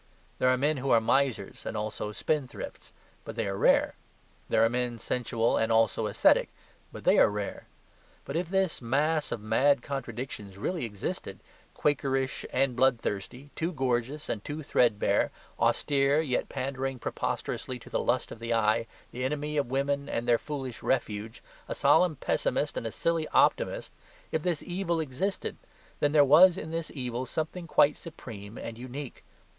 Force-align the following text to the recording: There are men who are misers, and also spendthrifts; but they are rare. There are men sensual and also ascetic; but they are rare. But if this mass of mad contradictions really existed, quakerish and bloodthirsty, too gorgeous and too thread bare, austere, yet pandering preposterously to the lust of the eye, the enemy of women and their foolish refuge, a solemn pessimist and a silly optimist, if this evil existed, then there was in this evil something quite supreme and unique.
There 0.39 0.49
are 0.49 0.57
men 0.57 0.77
who 0.77 0.89
are 0.89 0.99
misers, 0.99 1.63
and 1.63 1.77
also 1.77 2.11
spendthrifts; 2.11 2.91
but 3.23 3.35
they 3.35 3.45
are 3.45 3.55
rare. 3.55 3.93
There 4.49 4.65
are 4.65 4.67
men 4.67 4.97
sensual 4.97 5.57
and 5.57 5.71
also 5.71 6.07
ascetic; 6.07 6.49
but 6.91 7.03
they 7.03 7.19
are 7.19 7.29
rare. 7.29 7.67
But 8.25 8.35
if 8.35 8.49
this 8.49 8.81
mass 8.81 9.31
of 9.31 9.39
mad 9.41 9.83
contradictions 9.83 10.57
really 10.57 10.85
existed, 10.85 11.39
quakerish 11.75 12.45
and 12.51 12.75
bloodthirsty, 12.75 13.51
too 13.55 13.71
gorgeous 13.71 14.27
and 14.27 14.43
too 14.43 14.63
thread 14.63 14.97
bare, 14.97 15.29
austere, 15.59 16.19
yet 16.19 16.49
pandering 16.49 16.97
preposterously 16.97 17.77
to 17.77 17.89
the 17.91 18.01
lust 18.01 18.31
of 18.31 18.39
the 18.39 18.55
eye, 18.55 18.87
the 19.11 19.23
enemy 19.23 19.55
of 19.55 19.69
women 19.69 20.09
and 20.09 20.27
their 20.27 20.39
foolish 20.39 20.81
refuge, 20.81 21.43
a 21.67 21.75
solemn 21.75 22.15
pessimist 22.15 22.75
and 22.75 22.87
a 22.87 22.91
silly 22.91 23.27
optimist, 23.27 23.91
if 24.31 24.41
this 24.41 24.63
evil 24.63 24.99
existed, 24.99 25.57
then 25.99 26.11
there 26.11 26.25
was 26.25 26.57
in 26.57 26.71
this 26.71 26.89
evil 26.95 27.27
something 27.27 27.67
quite 27.67 27.95
supreme 27.95 28.57
and 28.57 28.79
unique. 28.79 29.23